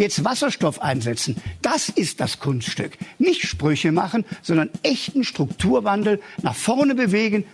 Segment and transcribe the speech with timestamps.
[0.00, 1.36] jetzt Wasserstoff einsetzen.
[1.62, 2.98] Das ist das Kunststück.
[3.18, 7.44] Nicht Sprüche machen, sondern echten Strukturwandel nach vorne bewegen.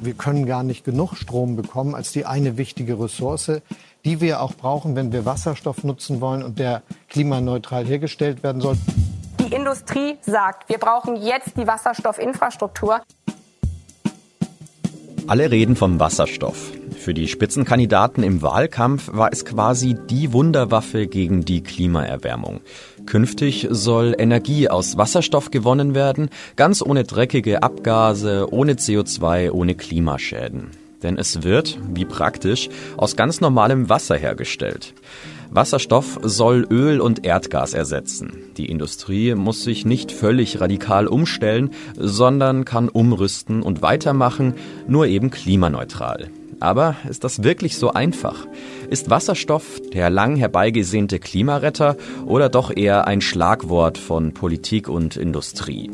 [0.00, 3.60] Wir können gar nicht genug Strom bekommen als die eine wichtige Ressource,
[4.04, 8.76] die wir auch brauchen, wenn wir Wasserstoff nutzen wollen und der klimaneutral hergestellt werden soll.
[9.40, 13.00] Die Industrie sagt, wir brauchen jetzt die Wasserstoffinfrastruktur.
[15.26, 16.72] Alle reden vom Wasserstoff.
[16.98, 22.60] Für die Spitzenkandidaten im Wahlkampf war es quasi die Wunderwaffe gegen die Klimaerwärmung.
[23.06, 30.70] Künftig soll Energie aus Wasserstoff gewonnen werden, ganz ohne dreckige Abgase, ohne CO2, ohne Klimaschäden.
[31.02, 34.92] Denn es wird, wie praktisch, aus ganz normalem Wasser hergestellt.
[35.50, 38.32] Wasserstoff soll Öl und Erdgas ersetzen.
[38.56, 44.54] Die Industrie muss sich nicht völlig radikal umstellen, sondern kann umrüsten und weitermachen,
[44.88, 46.30] nur eben klimaneutral.
[46.60, 48.46] Aber ist das wirklich so einfach?
[48.90, 55.90] Ist Wasserstoff der lang herbeigesehnte Klimaretter oder doch eher ein Schlagwort von Politik und Industrie?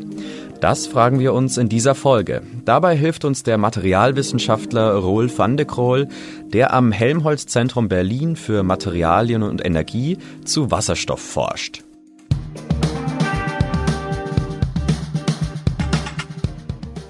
[0.61, 2.41] Das fragen wir uns in dieser Folge.
[2.63, 6.07] Dabei hilft uns der Materialwissenschaftler Roel van de Kroll,
[6.53, 11.84] der am Helmholtz Zentrum Berlin für Materialien und Energie zu Wasserstoff forscht.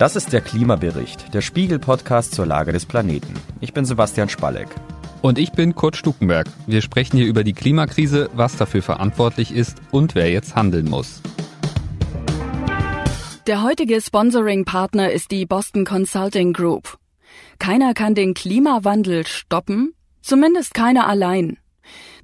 [0.06, 3.34] Das ist der Klimabericht, der Spiegel-Podcast zur Lage des Planeten.
[3.59, 4.67] Ich bin Sebastian Spalleck.
[5.23, 6.45] Und ich bin Kurt Stukenberg.
[6.67, 11.23] Wir sprechen hier über die Klimakrise, was dafür verantwortlich ist und wer jetzt handeln muss.
[13.47, 17.00] Der heutige Sponsoring-Partner ist die Boston Consulting Group.
[17.58, 21.58] Keiner kann den Klimawandel stoppen, zumindest keiner allein.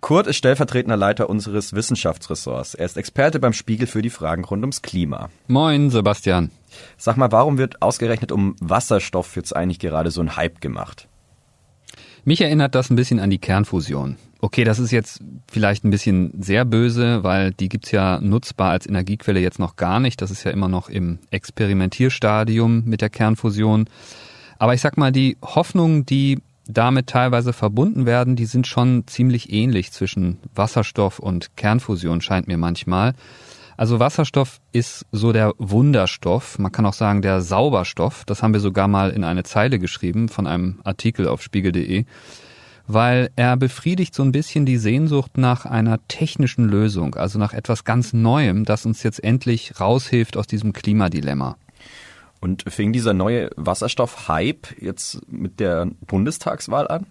[0.00, 2.74] Kurt ist stellvertretender Leiter unseres Wissenschaftsressorts.
[2.74, 5.28] Er ist Experte beim Spiegel für die Fragen rund ums Klima.
[5.48, 6.50] Moin, Sebastian.
[6.96, 11.08] Sag mal, warum wird ausgerechnet um Wasserstoff jetzt eigentlich gerade so ein Hype gemacht?
[12.24, 14.16] Mich erinnert das ein bisschen an die Kernfusion.
[14.40, 15.20] Okay, das ist jetzt
[15.50, 19.98] vielleicht ein bisschen sehr böse, weil die gibt's ja nutzbar als Energiequelle jetzt noch gar
[19.98, 20.22] nicht.
[20.22, 23.88] Das ist ja immer noch im Experimentierstadium mit der Kernfusion.
[24.58, 26.38] Aber ich sag mal, die Hoffnung, die
[26.68, 32.58] damit teilweise verbunden werden, die sind schon ziemlich ähnlich zwischen Wasserstoff und Kernfusion, scheint mir
[32.58, 33.14] manchmal.
[33.78, 38.24] Also Wasserstoff ist so der Wunderstoff, man kann auch sagen der Sauberstoff.
[38.26, 42.04] Das haben wir sogar mal in eine Zeile geschrieben von einem Artikel auf spiegel.de,
[42.86, 47.84] weil er befriedigt so ein bisschen die Sehnsucht nach einer technischen Lösung, also nach etwas
[47.84, 51.56] ganz Neuem, das uns jetzt endlich raushilft aus diesem Klimadilemma.
[52.40, 57.06] Und fing dieser neue Wasserstoff-Hype jetzt mit der Bundestagswahl an?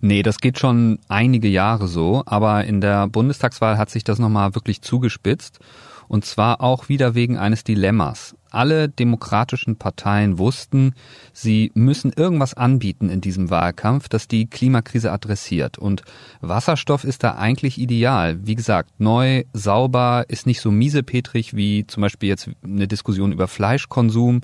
[0.00, 4.54] Nee, das geht schon einige Jahre so, aber in der Bundestagswahl hat sich das nochmal
[4.54, 5.60] wirklich zugespitzt.
[6.08, 8.34] Und zwar auch wieder wegen eines Dilemmas.
[8.50, 10.94] Alle demokratischen Parteien wussten,
[11.32, 15.78] sie müssen irgendwas anbieten in diesem Wahlkampf, das die Klimakrise adressiert.
[15.78, 16.02] Und
[16.40, 18.38] Wasserstoff ist da eigentlich ideal.
[18.46, 23.48] Wie gesagt, neu, sauber, ist nicht so miesepetrig wie zum Beispiel jetzt eine Diskussion über
[23.48, 24.40] Fleischkonsum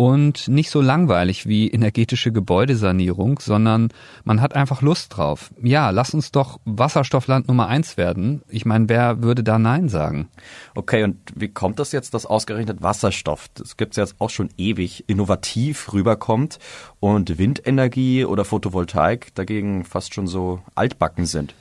[0.00, 3.90] und nicht so langweilig wie energetische Gebäudesanierung, sondern
[4.24, 5.50] man hat einfach Lust drauf.
[5.62, 8.40] Ja, lass uns doch Wasserstoffland Nummer eins werden.
[8.48, 10.30] Ich meine, wer würde da Nein sagen?
[10.74, 15.04] Okay, und wie kommt das jetzt, dass ausgerechnet Wasserstoff, das gibt's jetzt auch schon ewig,
[15.06, 16.58] innovativ rüberkommt
[16.98, 21.54] und Windenergie oder Photovoltaik dagegen fast schon so altbacken sind?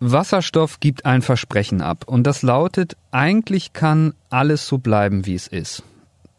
[0.00, 5.46] Wasserstoff gibt ein Versprechen ab und das lautet, eigentlich kann alles so bleiben, wie es
[5.46, 5.84] ist.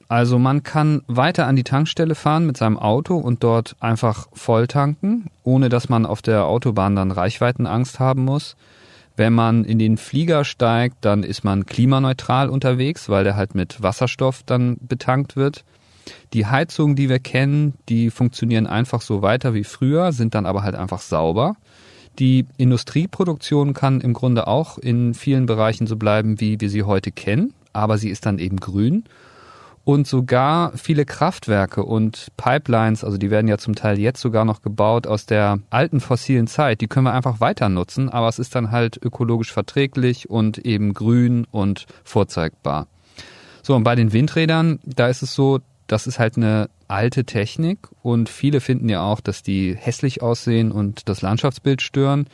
[0.09, 4.67] Also man kann weiter an die Tankstelle fahren mit seinem Auto und dort einfach voll
[4.67, 8.55] tanken, ohne dass man auf der Autobahn dann Reichweitenangst haben muss.
[9.17, 13.81] Wenn man in den Flieger steigt, dann ist man klimaneutral unterwegs, weil der halt mit
[13.81, 15.65] Wasserstoff dann betankt wird.
[16.33, 20.63] Die Heizungen, die wir kennen, die funktionieren einfach so weiter wie früher, sind dann aber
[20.63, 21.55] halt einfach sauber.
[22.19, 27.11] Die Industrieproduktion kann im Grunde auch in vielen Bereichen so bleiben, wie wir sie heute
[27.11, 29.03] kennen, aber sie ist dann eben grün.
[29.87, 34.61] Und sogar viele Kraftwerke und Pipelines, also die werden ja zum Teil jetzt sogar noch
[34.61, 38.53] gebaut aus der alten fossilen Zeit, die können wir einfach weiter nutzen, aber es ist
[38.53, 42.87] dann halt ökologisch verträglich und eben grün und vorzeigbar.
[43.63, 47.87] So, und bei den Windrädern, da ist es so, das ist halt eine alte Technik
[48.03, 52.27] und viele finden ja auch, dass die hässlich aussehen und das Landschaftsbild stören.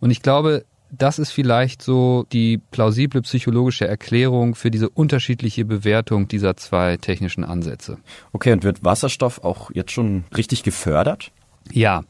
[0.00, 0.66] Und ich glaube,
[0.98, 7.44] das ist vielleicht so die plausible psychologische Erklärung für diese unterschiedliche Bewertung dieser zwei technischen
[7.44, 7.98] Ansätze.
[8.32, 11.30] Okay, und wird Wasserstoff auch jetzt schon richtig gefördert?
[11.72, 12.02] Ja,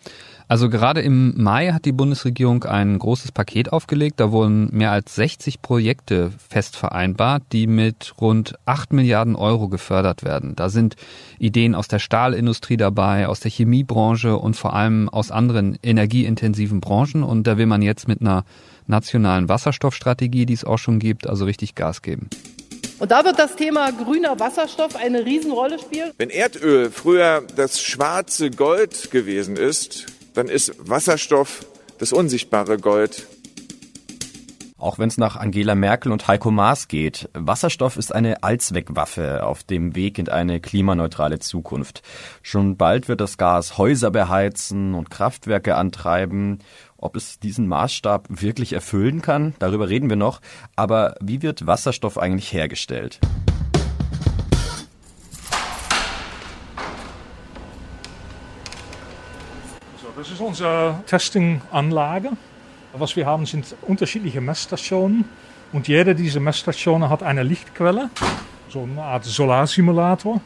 [0.46, 4.20] also gerade im Mai hat die Bundesregierung ein großes Paket aufgelegt.
[4.20, 10.22] Da wurden mehr als 60 Projekte fest vereinbart, die mit rund 8 Milliarden Euro gefördert
[10.22, 10.54] werden.
[10.54, 10.96] Da sind
[11.38, 17.22] Ideen aus der Stahlindustrie dabei, aus der Chemiebranche und vor allem aus anderen energieintensiven Branchen.
[17.22, 18.44] Und da will man jetzt mit einer
[18.86, 22.28] nationalen Wasserstoffstrategie, die es auch schon gibt, also richtig Gas geben.
[22.98, 26.12] Und da wird das Thema grüner Wasserstoff eine Riesenrolle spielen.
[26.16, 31.66] Wenn Erdöl früher das schwarze Gold gewesen ist, dann ist Wasserstoff
[31.98, 33.26] das unsichtbare Gold.
[34.76, 39.62] Auch wenn es nach Angela Merkel und Heiko Maas geht, Wasserstoff ist eine Allzweckwaffe auf
[39.62, 42.02] dem Weg in eine klimaneutrale Zukunft.
[42.42, 46.58] Schon bald wird das Gas Häuser beheizen und Kraftwerke antreiben.
[46.96, 50.40] Ob es diesen Maßstab wirklich erfüllen kann, darüber reden wir noch.
[50.74, 53.20] Aber wie wird Wasserstoff eigentlich hergestellt?
[60.16, 62.30] Das ist unsere Testinganlage.
[62.96, 65.24] Was wir haben, sind unterschiedliche Messstationen.
[65.72, 68.08] Und jede dieser Messstationen hat eine Lichtquelle,
[68.68, 70.40] so eine Art Solarsimulator.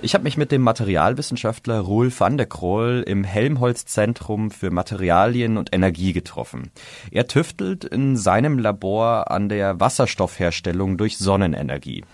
[0.00, 5.74] Ich habe mich mit dem Materialwissenschaftler Roel van der Kroll im Helmholtz-Zentrum für Materialien und
[5.74, 6.70] Energie getroffen.
[7.10, 12.04] Er tüftelt in seinem Labor an der Wasserstoffherstellung durch Sonnenenergie.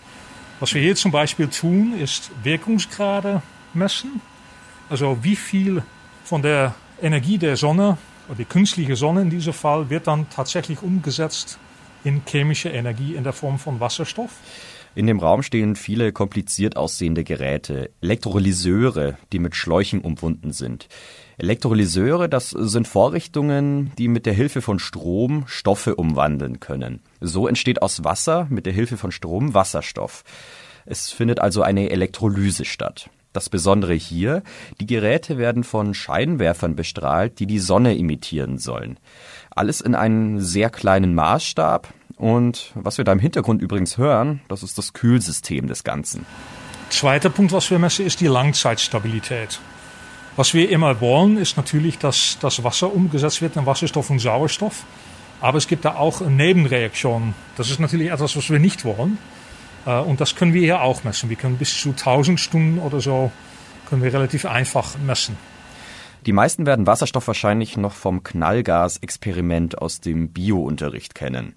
[0.58, 3.42] Was wir hier zum Beispiel tun, ist Wirkungsgrade
[3.72, 4.20] messen.
[4.88, 5.84] Also wie viel
[6.25, 7.96] von der Energie der Sonne,
[8.30, 11.58] oder die künstliche Sonne in diesem Fall, wird dann tatsächlich umgesetzt
[12.04, 14.30] in chemische Energie in der Form von Wasserstoff.
[14.94, 20.88] In dem Raum stehen viele kompliziert aussehende Geräte, Elektrolyseure, die mit Schläuchen umwunden sind.
[21.38, 27.00] Elektrolyseure, das sind Vorrichtungen, die mit der Hilfe von Strom Stoffe umwandeln können.
[27.20, 30.24] So entsteht aus Wasser mit der Hilfe von Strom Wasserstoff.
[30.86, 33.10] Es findet also eine Elektrolyse statt.
[33.32, 34.42] Das Besondere hier,
[34.80, 38.98] die Geräte werden von Scheinwerfern bestrahlt, die die Sonne imitieren sollen.
[39.50, 41.88] Alles in einem sehr kleinen Maßstab.
[42.16, 46.26] Und was wir da im Hintergrund übrigens hören, das ist das Kühlsystem des Ganzen.
[46.90, 49.60] Zweiter Punkt, was wir messen, ist die Langzeitstabilität.
[50.34, 54.84] Was wir immer wollen, ist natürlich, dass das Wasser umgesetzt wird in Wasserstoff und Sauerstoff.
[55.40, 57.34] Aber es gibt da auch Nebenreaktionen.
[57.56, 59.18] Das ist natürlich etwas, was wir nicht wollen.
[59.86, 61.28] Äh, und das können wir hier auch messen.
[61.30, 63.30] Wir können bis zu 1000 Stunden oder so
[63.88, 65.36] können wir relativ einfach messen.
[66.26, 71.54] Die meisten werden Wasserstoff wahrscheinlich noch vom Knallgas-Experiment aus dem Bio-Unterricht kennen.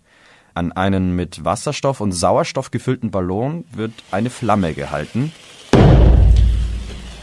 [0.53, 5.31] An einen mit Wasserstoff und Sauerstoff gefüllten Ballon wird eine Flamme gehalten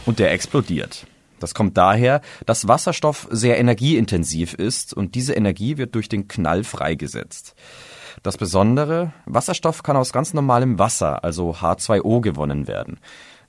[0.05, 1.07] und der explodiert.
[1.39, 6.63] Das kommt daher, dass Wasserstoff sehr energieintensiv ist und diese Energie wird durch den Knall
[6.63, 7.55] freigesetzt.
[8.23, 12.99] Das Besondere, Wasserstoff kann aus ganz normalem Wasser, also H2O, gewonnen werden.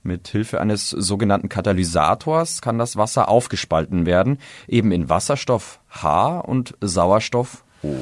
[0.03, 6.75] Mit Hilfe eines sogenannten Katalysators kann das Wasser aufgespalten werden, eben in Wasserstoff H und
[6.81, 7.95] Sauerstoff O.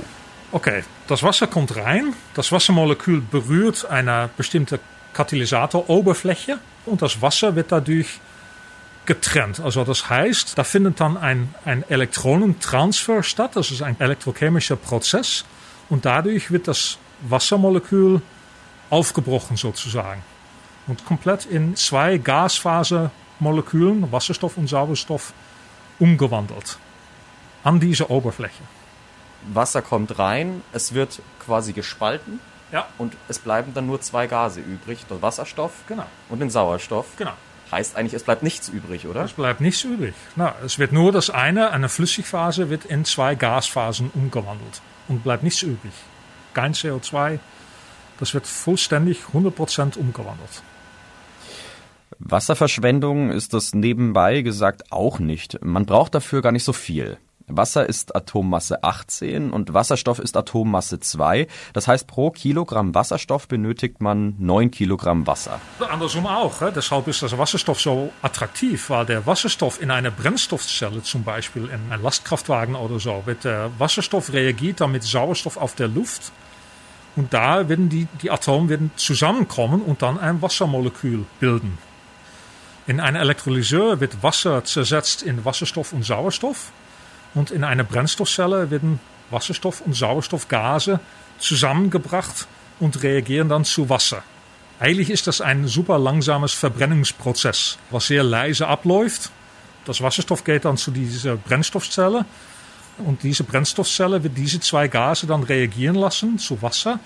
[0.52, 4.80] Okay, das Wasser kommt rein, das Wassermolekül berührt eine bestimmte
[5.14, 8.20] Katalysatoroberfläche und das Wasser wird dadurch
[9.06, 9.60] getrennt.
[9.60, 15.46] Also das heißt, da findet dann ein, ein Elektronentransfer statt, das ist ein elektrochemischer Prozess.
[15.92, 18.22] Und dadurch wird das Wassermolekül
[18.90, 20.24] aufgebrochen sozusagen
[20.88, 25.34] und komplett in zwei Gasfasermolekülen, Wasserstoff und Sauerstoff,
[26.00, 26.78] umgewandelt
[27.66, 28.64] an diese Oberfläche.
[29.54, 32.40] Wasser kommt rein, es wird quasi gespalten
[32.72, 32.88] ja.
[32.98, 36.06] und es bleiben dann nur zwei Gase übrig, der Wasserstoff genau.
[36.30, 37.08] und den Sauerstoff.
[37.18, 37.34] Genau.
[37.70, 39.26] Heißt eigentlich, es bleibt nichts übrig, oder?
[39.26, 40.14] Es bleibt nichts übrig.
[40.38, 44.82] Na, es wird nur das eine, eine Flüssigphase, wird in zwei Gasphasen umgewandelt
[45.12, 45.92] und bleibt nichts übrig.
[46.54, 47.40] Kein CO2,
[48.20, 50.64] das wird vollständig 100% umgewandelt.
[52.20, 55.64] Wasserverschwendung ist das nebenbei gesagt auch nicht.
[55.64, 57.18] Man braucht dafür gar nicht so viel.
[57.58, 61.48] Wasser ist Atommasse 18 und Wasserstoff ist Atommasse 2.
[61.74, 65.60] Das heißt, pro Kilogramm Wasserstoff benötigt man 9 Kilogramm Wasser.
[65.80, 66.62] Andersrum auch.
[66.62, 66.72] Hè?
[66.72, 71.92] Deshalb ist das Wasserstoff so attraktiv, weil der Wasserstoff in einer Brennstoffzelle, zum Beispiel in
[71.92, 76.32] einem Lastkraftwagen oder so, wird der Wasserstoff reagiert dann mit Sauerstoff auf der Luft
[77.16, 81.78] Und da werden die, die Atome werden zusammenkommen und dann ein Wassermolekül bilden.
[82.88, 86.72] In einem Elektrolyseur wird Wasser zersetzt in Wasserstoff und Sauerstoff.
[87.34, 91.00] Und in einer Brennstoffzelle werden Wasserstoff und Sauerstoffgase
[91.40, 92.48] zusammengebracht
[92.80, 94.24] und reagieren dann zu Wasser.
[94.80, 99.30] Eigentlich ist das ein super langsames Verbrennungsprozess, was sehr leise abläuft.
[99.86, 102.26] Das Wasserstoff geht dann zu dieser Brennstoffzelle
[102.98, 107.00] und diese Brennstoffzelle wird diese zwei Gase dann reagieren lassen zu Wasser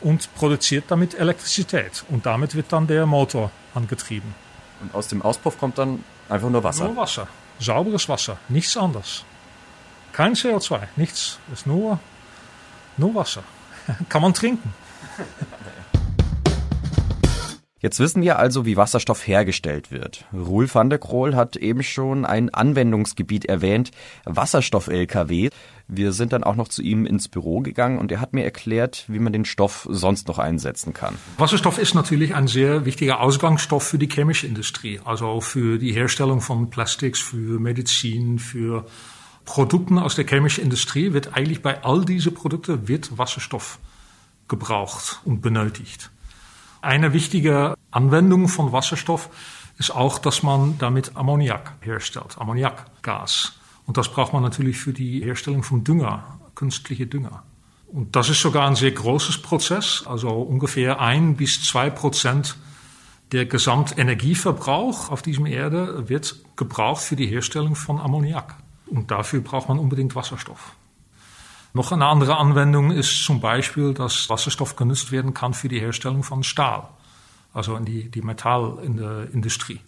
[0.00, 2.04] und produziert damit Elektrizität.
[2.08, 4.34] Und damit wird dann der Motor angetrieben.
[4.80, 6.84] Und aus dem Auspuff kommt dann einfach nur Wasser?
[6.84, 7.28] Nur Wasser.
[7.58, 8.38] Sauberes Wasser.
[8.48, 9.24] Nichts anderes.
[10.12, 10.80] Kein CO2.
[10.96, 11.38] Nichts.
[11.52, 11.98] Es ist nur,
[12.96, 13.42] nur Wasser.
[14.08, 14.72] Kann man trinken.
[17.82, 20.26] Jetzt wissen wir also, wie Wasserstoff hergestellt wird.
[20.34, 23.90] Roel van der Krohl hat eben schon ein Anwendungsgebiet erwähnt,
[24.26, 25.48] Wasserstoff-LKW.
[25.88, 29.06] Wir sind dann auch noch zu ihm ins Büro gegangen und er hat mir erklärt,
[29.08, 31.16] wie man den Stoff sonst noch einsetzen kann.
[31.38, 36.42] Wasserstoff ist natürlich ein sehr wichtiger Ausgangsstoff für die chemische Industrie, also für die Herstellung
[36.42, 38.84] von Plastics, für Medizin, für
[39.50, 43.80] Produkten aus der chemischen Industrie wird eigentlich bei all diese Produkte wird Wasserstoff
[44.46, 46.12] gebraucht und benötigt.
[46.82, 49.28] Eine wichtige Anwendung von Wasserstoff
[49.76, 53.54] ist auch, dass man damit Ammoniak herstellt, Ammoniakgas.
[53.86, 57.42] Und das braucht man natürlich für die Herstellung von Dünger, künstliche Dünger.
[57.88, 62.56] Und das ist sogar ein sehr großes Prozess, also ungefähr ein bis zwei Prozent
[63.32, 68.54] der Gesamtenergieverbrauch auf diesem Erde wird gebraucht für die Herstellung von Ammoniak.
[68.90, 70.74] Und dafür braucht man unbedingt Wasserstoff.
[71.72, 76.24] Noch eine andere Anwendung ist zum Beispiel, dass Wasserstoff genutzt werden kann für die Herstellung
[76.24, 76.88] von Stahl,
[77.54, 79.80] also in die, die Metall in der Industrie.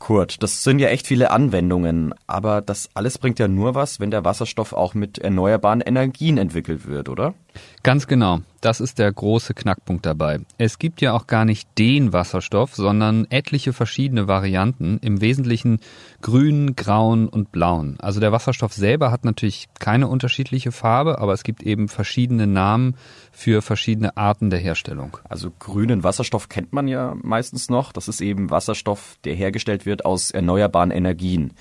[0.00, 4.10] Kurt, das sind ja echt viele Anwendungen, aber das alles bringt ja nur was, wenn
[4.10, 7.34] der Wasserstoff auch mit erneuerbaren Energien entwickelt wird, oder?
[7.82, 8.40] Ganz genau.
[8.60, 10.40] Das ist der große Knackpunkt dabei.
[10.58, 15.78] Es gibt ja auch gar nicht den Wasserstoff, sondern etliche verschiedene Varianten, im Wesentlichen
[16.20, 17.96] grün, grauen und blauen.
[18.00, 22.96] Also der Wasserstoff selber hat natürlich keine unterschiedliche Farbe, aber es gibt eben verschiedene Namen
[23.30, 25.16] für verschiedene Arten der Herstellung.
[25.28, 27.92] Also grünen Wasserstoff kennt man ja meistens noch.
[27.92, 31.52] Das ist eben Wasserstoff, der hergestellt wird aus erneuerbaren Energien.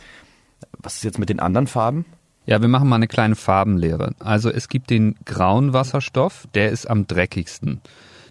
[0.80, 2.06] Was ist jetzt mit den anderen Farben?
[2.48, 4.14] Ja, wir machen mal eine kleine Farbenlehre.
[4.20, 7.82] Also es gibt den grauen Wasserstoff, der ist am dreckigsten.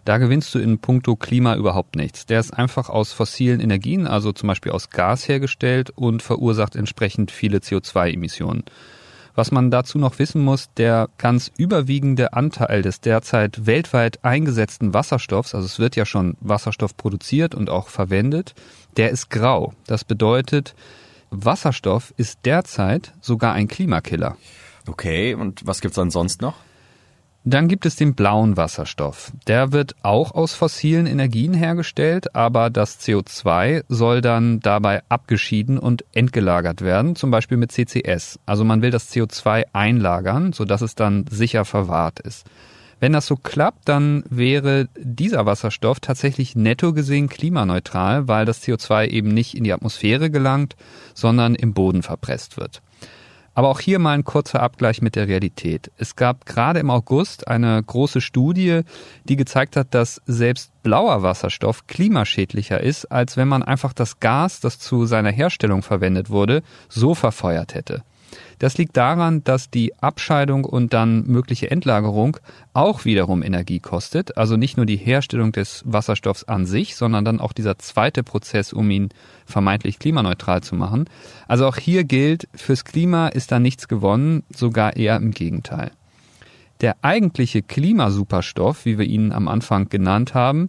[0.06, 2.24] Da gewinnst du in puncto Klima überhaupt nichts.
[2.24, 7.30] Der ist einfach aus fossilen Energien, also zum Beispiel aus Gas hergestellt und verursacht entsprechend
[7.30, 8.64] viele CO2-Emissionen.
[9.34, 15.54] Was man dazu noch wissen muss, der ganz überwiegende Anteil des derzeit weltweit eingesetzten Wasserstoffs,
[15.54, 18.54] also es wird ja schon Wasserstoff produziert und auch verwendet,
[18.96, 19.74] der ist grau.
[19.86, 20.74] Das bedeutet,
[21.30, 24.36] Wasserstoff ist derzeit sogar ein Klimakiller.
[24.86, 26.54] Okay, und was gibt's dann sonst noch?
[27.48, 29.30] Dann gibt es den blauen Wasserstoff.
[29.46, 36.04] Der wird auch aus fossilen Energien hergestellt, aber das CO2 soll dann dabei abgeschieden und
[36.12, 38.40] entgelagert werden, zum Beispiel mit CCS.
[38.46, 42.46] Also man will das CO2 einlagern, sodass es dann sicher verwahrt ist.
[42.98, 49.08] Wenn das so klappt, dann wäre dieser Wasserstoff tatsächlich netto gesehen klimaneutral, weil das CO2
[49.08, 50.76] eben nicht in die Atmosphäre gelangt,
[51.12, 52.80] sondern im Boden verpresst wird.
[53.52, 55.90] Aber auch hier mal ein kurzer Abgleich mit der Realität.
[55.96, 58.82] Es gab gerade im August eine große Studie,
[59.24, 64.60] die gezeigt hat, dass selbst blauer Wasserstoff klimaschädlicher ist, als wenn man einfach das Gas,
[64.60, 68.02] das zu seiner Herstellung verwendet wurde, so verfeuert hätte.
[68.58, 72.38] Das liegt daran, dass die Abscheidung und dann mögliche Endlagerung
[72.72, 74.36] auch wiederum Energie kostet.
[74.38, 78.72] Also nicht nur die Herstellung des Wasserstoffs an sich, sondern dann auch dieser zweite Prozess,
[78.72, 79.10] um ihn
[79.44, 81.08] vermeintlich klimaneutral zu machen.
[81.48, 85.90] Also auch hier gilt, fürs Klima ist da nichts gewonnen, sogar eher im Gegenteil.
[86.82, 90.68] Der eigentliche Klimasuperstoff, wie wir ihn am Anfang genannt haben,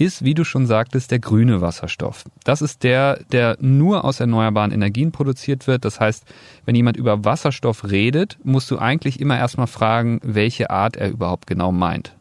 [0.00, 2.24] ist, wie du schon sagtest, der grüne Wasserstoff.
[2.44, 5.84] Das ist der, der nur aus erneuerbaren Energien produziert wird.
[5.84, 6.24] Das heißt,
[6.64, 11.46] wenn jemand über Wasserstoff redet, musst du eigentlich immer erstmal fragen, welche Art er überhaupt
[11.46, 12.16] genau meint.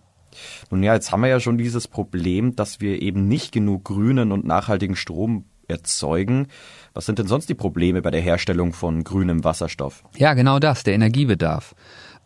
[0.70, 4.32] Nun ja, jetzt haben wir ja schon dieses Problem, dass wir eben nicht genug grünen
[4.32, 6.48] und nachhaltigen Strom erzeugen.
[6.94, 10.04] Was sind denn sonst die Probleme bei der Herstellung von grünem Wasserstoff?
[10.18, 11.76] Ja, genau das, der Energiebedarf.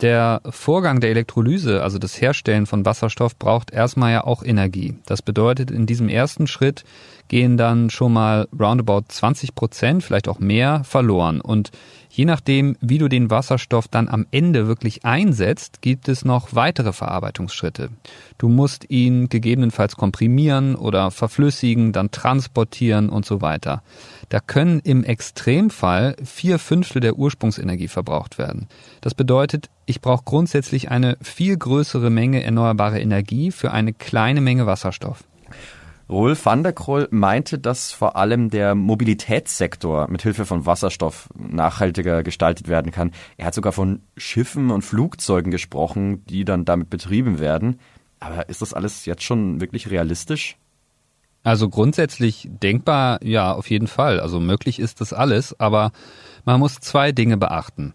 [0.01, 4.95] Der Vorgang der Elektrolyse, also das Herstellen von Wasserstoff, braucht erstmal ja auch Energie.
[5.05, 6.83] Das bedeutet, in diesem ersten Schritt
[7.29, 11.39] gehen dann schon mal roundabout 20 Prozent, vielleicht auch mehr, verloren.
[11.39, 11.71] Und
[12.15, 16.93] Je nachdem, wie du den Wasserstoff dann am Ende wirklich einsetzt, gibt es noch weitere
[16.93, 17.89] Verarbeitungsschritte.
[18.37, 23.81] Du musst ihn gegebenenfalls komprimieren oder verflüssigen, dann transportieren und so weiter.
[24.33, 28.67] Da können im Extremfall vier Fünftel der Ursprungsenergie verbraucht werden.
[28.99, 34.65] Das bedeutet, ich brauche grundsätzlich eine viel größere Menge erneuerbare Energie für eine kleine Menge
[34.65, 35.23] Wasserstoff.
[36.09, 42.23] Rolf van der Kroll meinte, dass vor allem der Mobilitätssektor mit Hilfe von Wasserstoff nachhaltiger
[42.23, 43.11] gestaltet werden kann.
[43.37, 47.79] Er hat sogar von Schiffen und Flugzeugen gesprochen, die dann damit betrieben werden.
[48.19, 50.57] Aber ist das alles jetzt schon wirklich realistisch?
[51.43, 54.19] Also grundsätzlich denkbar, ja, auf jeden Fall.
[54.19, 55.91] Also möglich ist das alles, aber
[56.45, 57.93] man muss zwei Dinge beachten.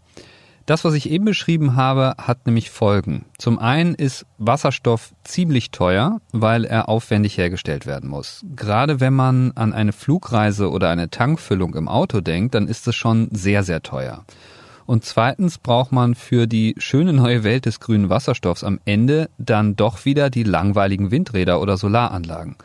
[0.67, 3.25] Das, was ich eben beschrieben habe, hat nämlich Folgen.
[3.39, 8.45] Zum einen ist Wasserstoff ziemlich teuer, weil er aufwendig hergestellt werden muss.
[8.55, 12.95] Gerade wenn man an eine Flugreise oder eine Tankfüllung im Auto denkt, dann ist es
[12.95, 14.27] schon sehr, sehr teuer.
[14.85, 19.75] Und zweitens braucht man für die schöne neue Welt des grünen Wasserstoffs am Ende dann
[19.75, 22.57] doch wieder die langweiligen Windräder oder Solaranlagen.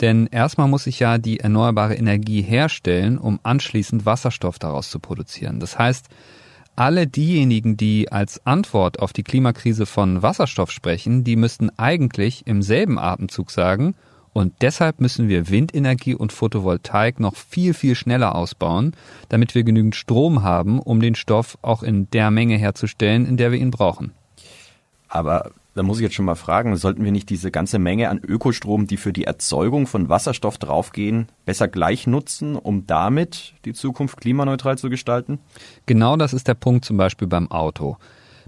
[0.00, 5.60] Denn erstmal muss ich ja die erneuerbare Energie herstellen, um anschließend Wasserstoff daraus zu produzieren.
[5.60, 6.08] Das heißt,
[6.76, 12.60] alle diejenigen, die als Antwort auf die Klimakrise von Wasserstoff sprechen, die müssten eigentlich im
[12.60, 13.94] selben Atemzug sagen,
[14.36, 18.92] und deshalb müssen wir Windenergie und Photovoltaik noch viel, viel schneller ausbauen,
[19.30, 23.50] damit wir genügend Strom haben, um den Stoff auch in der Menge herzustellen, in der
[23.50, 24.12] wir ihn brauchen.
[25.08, 28.18] Aber da muss ich jetzt schon mal fragen, sollten wir nicht diese ganze Menge an
[28.26, 34.18] Ökostrom, die für die Erzeugung von Wasserstoff draufgehen, besser gleich nutzen, um damit die Zukunft
[34.18, 35.38] klimaneutral zu gestalten?
[35.84, 37.98] Genau das ist der Punkt zum Beispiel beim Auto.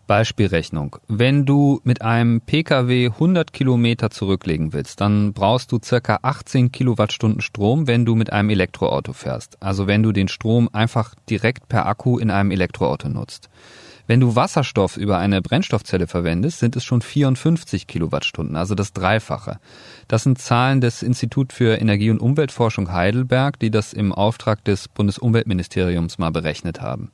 [0.07, 0.97] Beispielrechnung.
[1.07, 7.43] Wenn du mit einem Pkw 100 Kilometer zurücklegen willst, dann brauchst du circa 18 Kilowattstunden
[7.43, 9.59] Strom, wenn du mit einem Elektroauto fährst.
[9.61, 13.51] Also wenn du den Strom einfach direkt per Akku in einem Elektroauto nutzt.
[14.09, 19.59] Wenn du Wasserstoff über eine Brennstoffzelle verwendest, sind es schon 54 Kilowattstunden, also das Dreifache.
[20.09, 24.89] Das sind Zahlen des Institut für Energie- und Umweltforschung Heidelberg, die das im Auftrag des
[24.89, 27.11] Bundesumweltministeriums mal berechnet haben.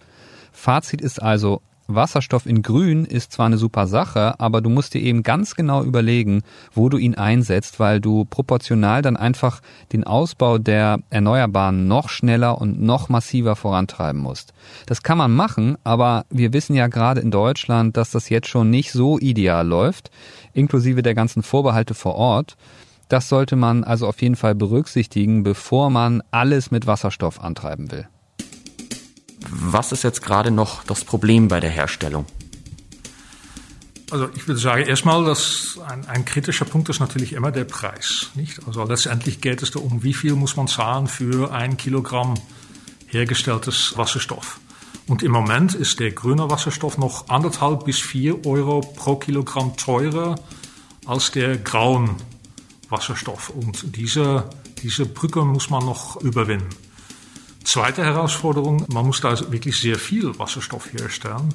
[0.53, 5.03] Fazit ist also, Wasserstoff in Grün ist zwar eine super Sache, aber du musst dir
[5.03, 9.61] eben ganz genau überlegen, wo du ihn einsetzt, weil du proportional dann einfach
[9.93, 14.55] den Ausbau der Erneuerbaren noch schneller und noch massiver vorantreiben musst.
[14.87, 18.71] Das kann man machen, aber wir wissen ja gerade in Deutschland, dass das jetzt schon
[18.71, 20.11] nicht so ideal läuft,
[20.55, 22.57] inklusive der ganzen Vorbehalte vor Ort.
[23.09, 28.09] Das sollte man also auf jeden Fall berücksichtigen, bevor man alles mit Wasserstoff antreiben will.
[29.57, 32.27] Was ist jetzt gerade noch das Problem bei der Herstellung?
[34.11, 38.31] Also ich würde sagen, erstmal, dass ein, ein, kritischer Punkt ist natürlich immer der Preis.
[38.35, 38.67] Nicht?
[38.67, 42.35] Also letztendlich geht es darum, wie viel muss man zahlen für ein Kilogramm
[43.07, 44.59] hergestelltes Wasserstoff.
[45.07, 50.35] Und im Moment ist der grüne Wasserstoff noch anderthalb bis vier Euro pro Kilogramm teurer
[51.07, 52.17] als der grauen
[52.89, 53.51] Wasserstoff.
[53.51, 54.51] Und diese,
[54.83, 56.84] diese Brücke muss man noch überwinden.
[57.65, 61.53] Zweite Herausforderung, man muss da wirklich sehr viel Wasserstoff herstellen.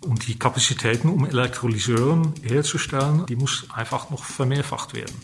[0.00, 5.14] Und die Kapazitäten, um Elektrolyseuren herzustellen, die muss einfach noch vermehrfacht werden.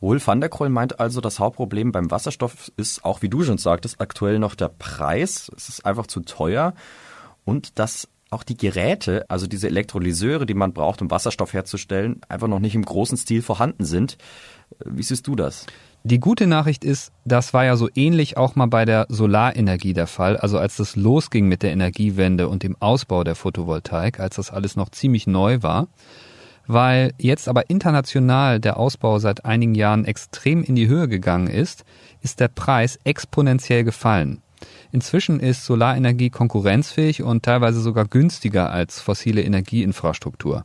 [0.00, 3.58] Wolf van der Kroll meint also, das Hauptproblem beim Wasserstoff ist, auch wie du schon
[3.58, 5.50] sagtest, aktuell noch der Preis.
[5.56, 6.74] Es ist einfach zu teuer
[7.44, 12.48] und dass auch die Geräte, also diese Elektrolyseure, die man braucht, um Wasserstoff herzustellen, einfach
[12.48, 14.18] noch nicht im großen Stil vorhanden sind.
[14.84, 15.66] Wie siehst du das?
[16.02, 20.06] Die gute Nachricht ist, das war ja so ähnlich auch mal bei der Solarenergie der
[20.06, 24.50] Fall, also als das losging mit der Energiewende und dem Ausbau der Photovoltaik, als das
[24.50, 25.88] alles noch ziemlich neu war.
[26.66, 31.84] Weil jetzt aber international der Ausbau seit einigen Jahren extrem in die Höhe gegangen ist,
[32.22, 34.40] ist der Preis exponentiell gefallen.
[34.92, 40.64] Inzwischen ist Solarenergie konkurrenzfähig und teilweise sogar günstiger als fossile Energieinfrastruktur.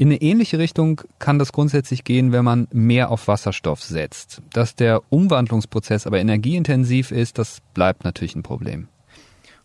[0.00, 4.40] In eine ähnliche Richtung kann das grundsätzlich gehen, wenn man mehr auf Wasserstoff setzt.
[4.50, 8.88] Dass der Umwandlungsprozess aber energieintensiv ist, das bleibt natürlich ein Problem.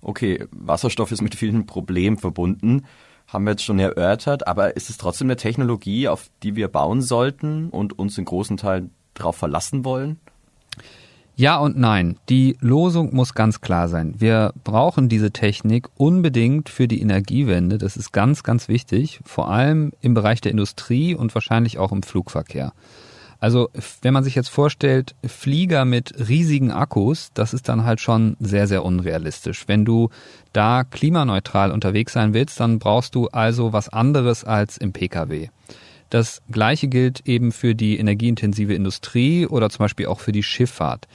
[0.01, 2.83] Okay, Wasserstoff ist mit vielen Problemen verbunden,
[3.27, 7.01] haben wir jetzt schon erörtert, aber ist es trotzdem eine Technologie, auf die wir bauen
[7.01, 10.19] sollten und uns in großen Teilen darauf verlassen wollen?
[11.37, 12.17] Ja und nein.
[12.29, 14.13] Die Losung muss ganz klar sein.
[14.17, 17.77] Wir brauchen diese Technik unbedingt für die Energiewende.
[17.77, 19.19] Das ist ganz, ganz wichtig.
[19.25, 22.71] Vor allem im Bereich der Industrie und wahrscheinlich auch im Flugverkehr.
[23.41, 23.69] Also,
[24.01, 28.65] wenn man sich jetzt vorstellt, Flieger mit riesigen Akkus, das ist dann halt schon sehr,
[28.67, 29.67] sehr unrealistisch.
[29.67, 30.09] Wenn du
[30.53, 35.49] da klimaneutral unterwegs sein willst, dann brauchst du also was anderes als im Pkw.
[36.15, 41.09] Das Gleiche gilt eben für die energieintensive Industrie oder zum Beispiel auch für die Schifffahrt.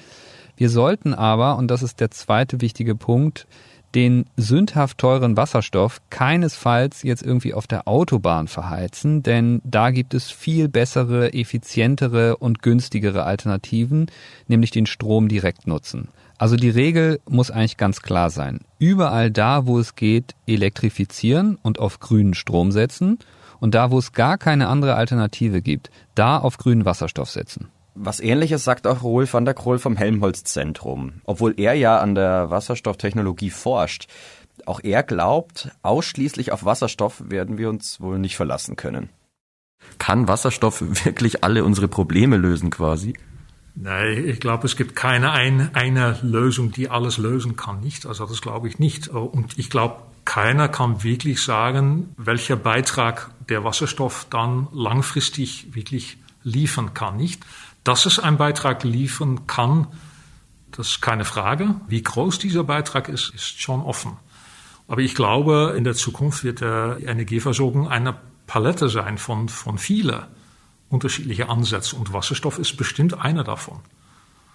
[0.59, 3.47] Wir sollten aber, und das ist der zweite wichtige Punkt,
[3.95, 10.31] den sündhaft teuren Wasserstoff keinesfalls jetzt irgendwie auf der Autobahn verheizen, denn da gibt es
[10.31, 14.05] viel bessere, effizientere und günstigere Alternativen,
[14.49, 16.09] nämlich den Strom direkt nutzen.
[16.37, 18.61] Also die Regel muss eigentlich ganz klar sein.
[18.79, 23.19] Überall da, wo es geht, elektrifizieren und auf grünen Strom setzen
[23.61, 27.69] und da, wo es gar keine andere Alternative gibt, da auf grünen Wasserstoff setzen.
[27.95, 31.21] Was ähnliches sagt auch Rolf van der Kroll vom Helmholtz-Zentrum.
[31.25, 34.07] Obwohl er ja an der Wasserstofftechnologie forscht.
[34.65, 39.11] Auch er glaubt, ausschließlich auf Wasserstoff werden wir uns wohl nicht verlassen können.
[39.99, 43.15] Kann Wasserstoff wirklich alle unsere Probleme lösen quasi?
[43.75, 47.81] Nee, ich glaube, es gibt keine ein, eine Lösung, die alles lösen kann.
[47.81, 48.07] Nicht.
[48.07, 49.09] Also das glaube ich nicht.
[49.09, 56.95] Und ich glaube, keiner kann wirklich sagen, welcher Beitrag der Wasserstoff dann langfristig wirklich liefern
[56.95, 57.17] kann.
[57.17, 57.45] Nicht.
[57.83, 59.89] Dass es einen Beitrag liefern kann,
[60.71, 61.75] das ist keine Frage.
[61.89, 64.19] Wie groß dieser Beitrag ist, ist schon offen.
[64.87, 68.15] Aber ich glaube, in der Zukunft wird die Energieversorgung eine
[68.47, 70.23] Palette sein von, von vielen
[70.91, 73.81] unterschiedliche Ansätze und Wasserstoff ist bestimmt einer davon.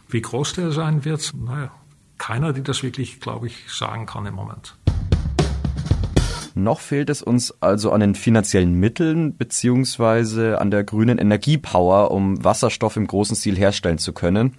[0.08, 1.70] Wie groß der sein wird, naja,
[2.18, 4.78] keiner, die das wirklich, glaube ich, sagen kann im Moment.
[6.58, 12.42] Noch fehlt es uns also an den finanziellen Mitteln beziehungsweise an der grünen Energiepower, um
[12.44, 14.56] Wasserstoff im großen Stil herstellen zu können.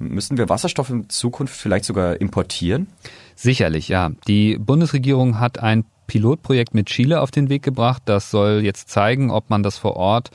[0.00, 2.88] Müssen wir Wasserstoff in Zukunft vielleicht sogar importieren?
[3.36, 4.10] Sicherlich, ja.
[4.26, 8.02] Die Bundesregierung hat ein Pilotprojekt mit Chile auf den Weg gebracht.
[8.06, 10.32] Das soll jetzt zeigen, ob man das vor Ort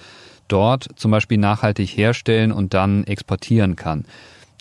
[0.48, 4.06] dort zum Beispiel nachhaltig herstellen und dann exportieren kann.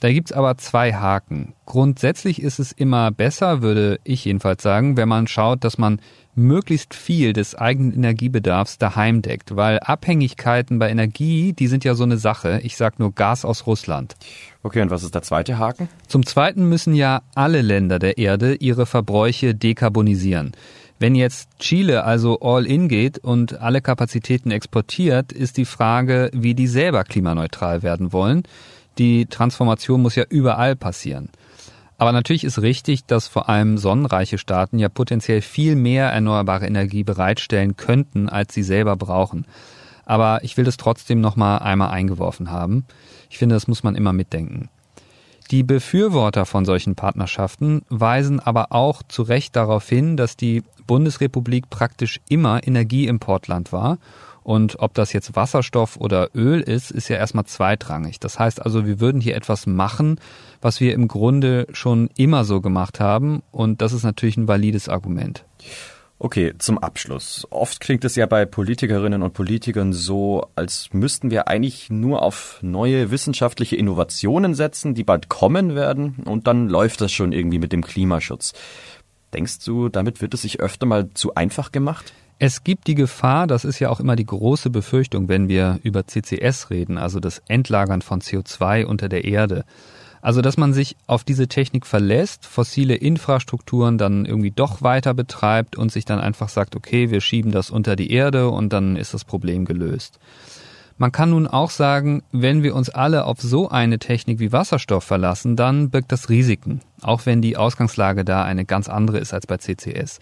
[0.04, 1.54] Da gibt's aber zwei Haken.
[1.64, 5.98] Grundsätzlich ist es immer besser, würde ich jedenfalls sagen, wenn man schaut, dass man
[6.34, 12.04] möglichst viel des eigenen Energiebedarfs daheim deckt, weil Abhängigkeiten bei Energie, die sind ja so
[12.04, 12.60] eine Sache.
[12.64, 14.14] Ich sag nur Gas aus Russland.
[14.62, 15.88] Okay, und was ist der zweite Haken?
[16.06, 20.52] Zum zweiten müssen ja alle Länder der Erde ihre Verbräuche dekarbonisieren.
[20.98, 26.54] Wenn jetzt Chile also all in geht und alle Kapazitäten exportiert, ist die Frage, wie
[26.54, 28.42] die selber klimaneutral werden wollen.
[28.98, 31.30] Die Transformation muss ja überall passieren.
[31.96, 37.04] Aber natürlich ist richtig, dass vor allem sonnenreiche Staaten ja potenziell viel mehr erneuerbare Energie
[37.04, 39.46] bereitstellen könnten, als sie selber brauchen.
[40.04, 42.84] Aber ich will das trotzdem noch mal einmal eingeworfen haben.
[43.30, 44.68] Ich finde, das muss man immer mitdenken.
[45.50, 51.70] Die Befürworter von solchen Partnerschaften weisen aber auch zu Recht darauf hin, dass die Bundesrepublik
[51.70, 53.98] praktisch immer Energieimportland war.
[54.44, 58.20] Und ob das jetzt Wasserstoff oder Öl ist, ist ja erstmal zweitrangig.
[58.20, 60.20] Das heißt also, wir würden hier etwas machen,
[60.60, 63.42] was wir im Grunde schon immer so gemacht haben.
[63.50, 65.44] Und das ist natürlich ein valides Argument.
[66.18, 67.46] Okay, zum Abschluss.
[67.50, 72.58] Oft klingt es ja bei Politikerinnen und Politikern so, als müssten wir eigentlich nur auf
[72.62, 77.72] neue wissenschaftliche Innovationen setzen, die bald kommen werden, und dann läuft das schon irgendwie mit
[77.72, 78.52] dem Klimaschutz.
[79.34, 82.12] Denkst du, damit wird es sich öfter mal zu einfach gemacht?
[82.38, 86.06] Es gibt die Gefahr, das ist ja auch immer die große Befürchtung, wenn wir über
[86.06, 89.64] CCS reden, also das Entlagern von CO2 unter der Erde.
[90.20, 95.76] Also, dass man sich auf diese Technik verlässt, fossile Infrastrukturen dann irgendwie doch weiter betreibt
[95.76, 99.12] und sich dann einfach sagt, okay, wir schieben das unter die Erde und dann ist
[99.12, 100.18] das Problem gelöst.
[100.96, 105.04] Man kann nun auch sagen, wenn wir uns alle auf so eine Technik wie Wasserstoff
[105.04, 109.46] verlassen, dann birgt das Risiken, auch wenn die Ausgangslage da eine ganz andere ist als
[109.46, 110.20] bei CCS.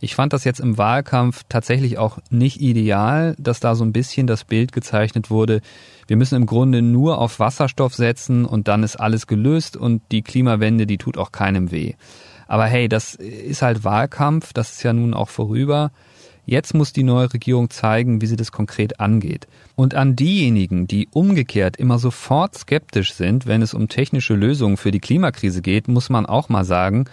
[0.00, 4.26] Ich fand das jetzt im Wahlkampf tatsächlich auch nicht ideal, dass da so ein bisschen
[4.26, 5.60] das Bild gezeichnet wurde,
[6.06, 10.22] wir müssen im Grunde nur auf Wasserstoff setzen und dann ist alles gelöst und die
[10.22, 11.94] Klimawende, die tut auch keinem weh.
[12.46, 15.90] Aber hey, das ist halt Wahlkampf, das ist ja nun auch vorüber.
[16.48, 19.48] Jetzt muss die neue Regierung zeigen, wie sie das konkret angeht.
[19.74, 24.92] Und an diejenigen, die umgekehrt immer sofort skeptisch sind, wenn es um technische Lösungen für
[24.92, 27.06] die Klimakrise geht, muss man auch mal sagen,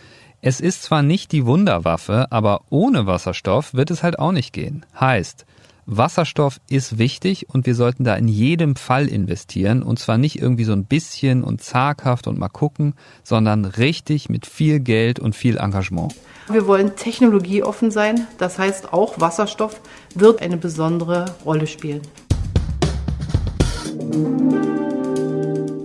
[0.45, 4.85] es ist zwar nicht die Wunderwaffe, aber ohne Wasserstoff wird es halt auch nicht gehen.
[4.99, 5.45] Heißt,
[5.85, 10.65] Wasserstoff ist wichtig und wir sollten da in jedem Fall investieren und zwar nicht irgendwie
[10.65, 15.55] so ein bisschen und zaghaft und mal gucken, sondern richtig mit viel Geld und viel
[15.55, 16.13] Engagement.
[16.49, 18.27] Wir wollen technologieoffen sein.
[18.37, 19.79] Das heißt, auch Wasserstoff
[20.13, 22.01] wird eine besondere Rolle spielen.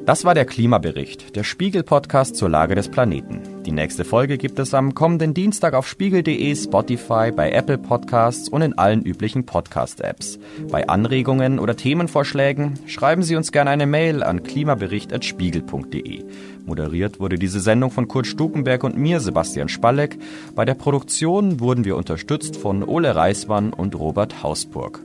[0.05, 3.58] Das war der Klimabericht, der Spiegel-Podcast zur Lage des Planeten.
[3.69, 8.63] Die nächste Folge gibt es am kommenden Dienstag auf spiegel.de, Spotify, bei Apple Podcasts und
[8.63, 10.39] in allen üblichen Podcast-Apps.
[10.71, 16.25] Bei Anregungen oder Themenvorschlägen schreiben Sie uns gerne eine Mail an klimabericht.spiegel.de.
[16.65, 20.19] Moderiert wurde diese Sendung von Kurt Stukenberg und mir, Sebastian Spalleck.
[20.55, 25.05] Bei der Produktion wurden wir unterstützt von Ole Reismann und Robert Hausburg.